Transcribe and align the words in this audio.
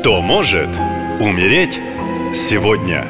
Кто 0.00 0.22
может 0.22 0.70
умереть 1.20 1.78
сегодня? 2.34 3.04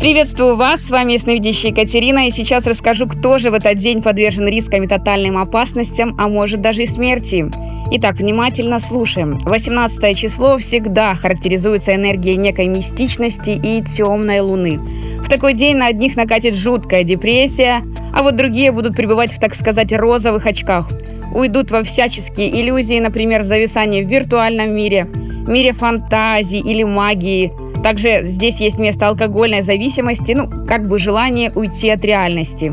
Приветствую 0.00 0.56
вас, 0.56 0.84
с 0.84 0.90
вами 0.90 1.12
ясновидящая 1.12 1.70
Екатерина, 1.70 2.26
и 2.26 2.32
сейчас 2.32 2.66
расскажу, 2.66 3.06
кто 3.06 3.38
же 3.38 3.52
в 3.52 3.54
этот 3.54 3.76
день 3.76 4.02
подвержен 4.02 4.48
рискам 4.48 4.82
и 4.82 4.88
тотальным 4.88 5.38
опасностям, 5.38 6.16
а 6.18 6.26
может 6.26 6.60
даже 6.60 6.82
и 6.82 6.86
смерти. 6.86 7.46
Итак, 7.92 8.16
внимательно 8.16 8.80
слушаем. 8.80 9.38
18 9.44 10.18
число 10.18 10.58
всегда 10.58 11.14
характеризуется 11.14 11.94
энергией 11.94 12.36
некой 12.36 12.66
мистичности 12.66 13.50
и 13.50 13.82
темной 13.82 14.40
луны. 14.40 14.80
В 15.20 15.28
такой 15.28 15.54
день 15.54 15.76
на 15.76 15.86
одних 15.86 16.16
накатит 16.16 16.56
жуткая 16.56 17.04
депрессия, 17.04 17.84
а 18.12 18.24
вот 18.24 18.34
другие 18.34 18.72
будут 18.72 18.96
пребывать 18.96 19.32
в, 19.32 19.38
так 19.38 19.54
сказать, 19.54 19.92
розовых 19.92 20.46
очках. 20.46 20.90
Уйдут 21.36 21.70
во 21.70 21.84
всяческие 21.84 22.62
иллюзии, 22.62 22.98
например, 22.98 23.42
зависание 23.42 24.02
в 24.02 24.08
виртуальном 24.08 24.74
мире, 24.74 25.06
мире 25.46 25.74
фантазии 25.74 26.58
или 26.58 26.82
магии. 26.82 27.52
Также 27.82 28.22
здесь 28.22 28.58
есть 28.60 28.78
место 28.78 29.08
алкогольной 29.08 29.60
зависимости, 29.60 30.32
ну, 30.32 30.48
как 30.66 30.88
бы 30.88 30.98
желание 30.98 31.52
уйти 31.54 31.90
от 31.90 32.02
реальности. 32.06 32.72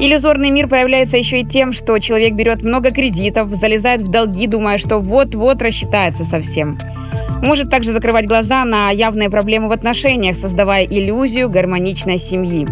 Иллюзорный 0.00 0.50
мир 0.50 0.66
появляется 0.66 1.16
еще 1.16 1.42
и 1.42 1.46
тем, 1.46 1.70
что 1.70 1.96
человек 2.00 2.34
берет 2.34 2.64
много 2.64 2.90
кредитов, 2.90 3.54
залезает 3.54 4.02
в 4.02 4.08
долги, 4.08 4.48
думая, 4.48 4.78
что 4.78 4.98
вот-вот 4.98 5.62
рассчитается 5.62 6.24
совсем. 6.24 6.80
Может 7.40 7.70
также 7.70 7.92
закрывать 7.92 8.26
глаза 8.26 8.64
на 8.64 8.90
явные 8.90 9.30
проблемы 9.30 9.68
в 9.68 9.72
отношениях, 9.72 10.36
создавая 10.36 10.84
иллюзию 10.86 11.48
гармоничной 11.48 12.18
семьи. 12.18 12.66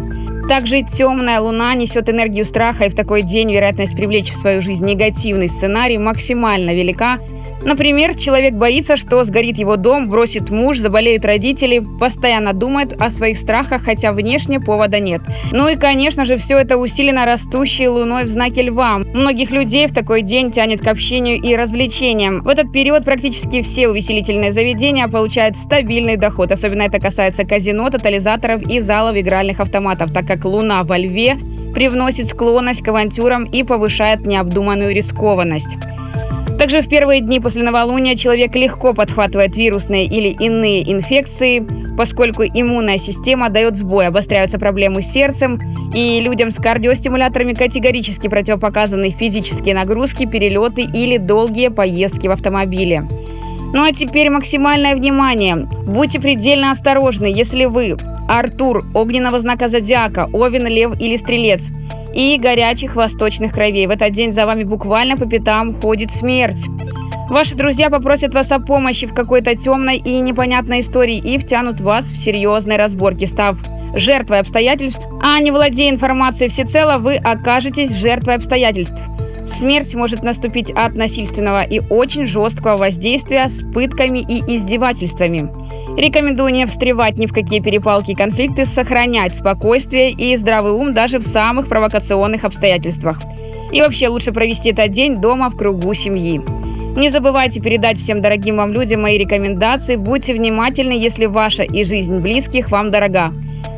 Также 0.50 0.82
темная 0.82 1.38
луна 1.38 1.72
несет 1.76 2.08
энергию 2.08 2.44
страха, 2.44 2.86
и 2.86 2.90
в 2.90 2.94
такой 2.96 3.22
день 3.22 3.52
вероятность 3.52 3.94
привлечь 3.94 4.32
в 4.32 4.36
свою 4.36 4.60
жизнь 4.60 4.84
негативный 4.84 5.48
сценарий 5.48 5.96
максимально 5.96 6.74
велика, 6.74 7.20
Например, 7.62 8.14
человек 8.14 8.54
боится, 8.54 8.96
что 8.96 9.22
сгорит 9.24 9.58
его 9.58 9.76
дом, 9.76 10.08
бросит 10.08 10.50
муж, 10.50 10.78
заболеют 10.78 11.24
родители, 11.24 11.80
постоянно 12.00 12.52
думает 12.52 12.94
о 13.00 13.10
своих 13.10 13.36
страхах, 13.36 13.82
хотя 13.82 14.12
внешне 14.12 14.60
повода 14.60 14.98
нет. 14.98 15.20
Ну 15.52 15.68
и, 15.68 15.76
конечно 15.76 16.24
же, 16.24 16.36
все 16.36 16.58
это 16.58 16.78
усилено 16.78 17.26
растущей 17.26 17.88
луной 17.88 18.24
в 18.24 18.28
знаке 18.28 18.62
льва. 18.62 18.98
Многих 18.98 19.50
людей 19.50 19.86
в 19.86 19.92
такой 19.92 20.22
день 20.22 20.50
тянет 20.50 20.80
к 20.80 20.86
общению 20.86 21.36
и 21.40 21.54
развлечениям. 21.54 22.40
В 22.42 22.48
этот 22.48 22.72
период 22.72 23.04
практически 23.04 23.60
все 23.62 23.88
увеселительные 23.88 24.52
заведения 24.52 25.06
получают 25.08 25.56
стабильный 25.56 26.16
доход. 26.16 26.52
Особенно 26.52 26.82
это 26.82 26.98
касается 26.98 27.44
казино, 27.44 27.90
тотализаторов 27.90 28.62
и 28.62 28.80
залов 28.80 29.16
игральных 29.16 29.60
автоматов, 29.60 30.12
так 30.12 30.26
как 30.26 30.44
луна 30.44 30.82
во 30.84 30.96
льве 30.96 31.36
привносит 31.74 32.28
склонность 32.28 32.82
к 32.82 32.88
авантюрам 32.88 33.44
и 33.44 33.62
повышает 33.62 34.26
необдуманную 34.26 34.94
рискованность. 34.94 35.76
Также 36.60 36.82
в 36.82 36.90
первые 36.90 37.22
дни 37.22 37.40
после 37.40 37.62
новолуния 37.62 38.14
человек 38.16 38.54
легко 38.54 38.92
подхватывает 38.92 39.56
вирусные 39.56 40.04
или 40.04 40.28
иные 40.28 40.92
инфекции, 40.92 41.66
поскольку 41.96 42.42
иммунная 42.42 42.98
система 42.98 43.48
дает 43.48 43.76
сбой, 43.76 44.08
обостряются 44.08 44.58
проблемы 44.58 45.00
с 45.00 45.06
сердцем, 45.06 45.58
и 45.94 46.20
людям 46.20 46.50
с 46.50 46.56
кардиостимуляторами 46.56 47.54
категорически 47.54 48.28
противопоказаны 48.28 49.08
физические 49.08 49.74
нагрузки, 49.74 50.26
перелеты 50.26 50.82
или 50.82 51.16
долгие 51.16 51.68
поездки 51.68 52.26
в 52.26 52.32
автомобиле. 52.32 53.08
Ну 53.72 53.82
а 53.82 53.92
теперь 53.92 54.28
максимальное 54.28 54.94
внимание. 54.94 55.66
Будьте 55.86 56.20
предельно 56.20 56.72
осторожны, 56.72 57.24
если 57.24 57.64
вы 57.64 57.96
Артур, 58.28 58.84
огненного 58.92 59.40
знака 59.40 59.68
зодиака, 59.68 60.28
Овен, 60.30 60.66
Лев 60.66 60.92
или 61.00 61.16
Стрелец– 61.16 61.68
и 62.14 62.38
горячих 62.38 62.96
восточных 62.96 63.52
кровей. 63.52 63.86
В 63.86 63.90
этот 63.90 64.12
день 64.12 64.32
за 64.32 64.46
вами 64.46 64.64
буквально 64.64 65.16
по 65.16 65.26
пятам 65.26 65.72
ходит 65.72 66.10
смерть. 66.10 66.66
Ваши 67.28 67.54
друзья 67.54 67.90
попросят 67.90 68.34
вас 68.34 68.50
о 68.50 68.58
помощи 68.58 69.06
в 69.06 69.14
какой-то 69.14 69.54
темной 69.54 69.98
и 69.98 70.20
непонятной 70.20 70.80
истории 70.80 71.16
и 71.16 71.38
втянут 71.38 71.80
вас 71.80 72.06
в 72.06 72.16
серьезные 72.16 72.76
разборки, 72.76 73.24
став 73.24 73.56
жертвой 73.94 74.40
обстоятельств, 74.40 75.06
а 75.22 75.38
не 75.38 75.52
владея 75.52 75.90
информацией 75.90 76.48
всецело, 76.48 76.98
вы 76.98 77.16
окажетесь 77.16 77.94
жертвой 77.94 78.34
обстоятельств. 78.34 79.00
Смерть 79.46 79.94
может 79.94 80.22
наступить 80.22 80.70
от 80.70 80.96
насильственного 80.96 81.62
и 81.62 81.80
очень 81.88 82.26
жесткого 82.26 82.76
воздействия 82.76 83.48
с 83.48 83.62
пытками 83.72 84.18
и 84.18 84.54
издевательствами. 84.54 85.50
Рекомендую 86.00 86.54
не 86.54 86.64
встревать 86.64 87.18
ни 87.18 87.26
в 87.26 87.34
какие 87.34 87.60
перепалки 87.60 88.12
и 88.12 88.14
конфликты, 88.14 88.64
сохранять 88.64 89.36
спокойствие 89.36 90.10
и 90.12 90.34
здравый 90.34 90.72
ум 90.72 90.94
даже 90.94 91.18
в 91.18 91.22
самых 91.22 91.68
провокационных 91.68 92.44
обстоятельствах. 92.44 93.20
И 93.70 93.82
вообще 93.82 94.08
лучше 94.08 94.32
провести 94.32 94.70
этот 94.70 94.90
день 94.92 95.16
дома 95.16 95.50
в 95.50 95.58
кругу 95.58 95.92
семьи. 95.92 96.40
Не 96.96 97.10
забывайте 97.10 97.60
передать 97.60 97.98
всем 97.98 98.22
дорогим 98.22 98.56
вам 98.56 98.72
людям 98.72 99.02
мои 99.02 99.18
рекомендации. 99.18 99.96
Будьте 99.96 100.32
внимательны, 100.32 100.92
если 100.92 101.26
ваша 101.26 101.64
и 101.64 101.84
жизнь 101.84 102.16
близких 102.16 102.70
вам 102.70 102.90
дорога. 102.90 103.30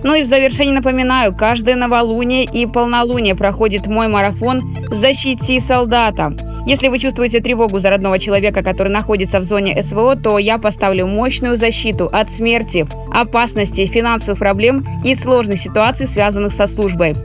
Ну 0.04 0.14
и 0.14 0.22
в 0.22 0.26
завершении 0.26 0.72
напоминаю, 0.72 1.34
каждое 1.34 1.74
новолуние 1.74 2.44
и 2.44 2.66
полнолуние 2.66 3.34
проходит 3.34 3.88
мой 3.88 4.06
марафон 4.06 4.62
«Защити 4.92 5.58
солдата». 5.58 6.36
Если 6.64 6.88
вы 6.88 6.98
чувствуете 6.98 7.40
тревогу 7.40 7.80
за 7.80 7.90
родного 7.90 8.18
человека, 8.18 8.62
который 8.62 8.92
находится 8.92 9.40
в 9.40 9.44
зоне 9.44 9.82
СВО, 9.82 10.14
то 10.16 10.38
я 10.38 10.58
поставлю 10.58 11.06
мощную 11.06 11.56
защиту 11.56 12.06
от 12.06 12.30
смерти, 12.30 12.86
опасности, 13.12 13.84
финансовых 13.86 14.38
проблем 14.38 14.86
и 15.04 15.14
сложных 15.14 15.58
ситуаций, 15.58 16.06
связанных 16.06 16.52
со 16.52 16.66
службой. 16.66 17.16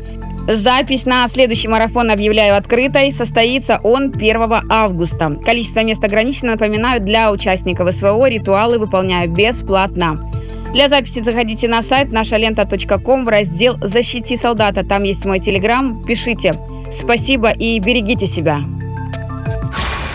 Запись 0.47 1.05
на 1.05 1.27
следующий 1.27 1.67
марафон 1.67 2.09
объявляю 2.09 2.55
открытой. 2.55 3.11
Состоится 3.11 3.79
он 3.83 4.13
1 4.15 4.41
августа. 4.69 5.37
Количество 5.45 5.83
мест 5.83 6.03
ограничено. 6.03 6.53
Напоминаю, 6.53 7.01
для 7.01 7.31
участников 7.31 7.93
СВО 7.93 8.29
ритуалы 8.29 8.79
выполняю 8.79 9.29
бесплатно. 9.29 10.17
Для 10.73 10.89
записи 10.89 11.21
заходите 11.21 11.67
на 11.67 11.81
сайт 11.81 12.11
нашалента.ком 12.11 13.25
в 13.25 13.29
раздел 13.29 13.77
«Защити 13.81 14.37
солдата». 14.37 14.85
Там 14.85 15.03
есть 15.03 15.25
мой 15.25 15.39
телеграм. 15.39 16.03
Пишите. 16.03 16.55
Спасибо 16.91 17.51
и 17.51 17.79
берегите 17.79 18.25
себя. 18.25 18.61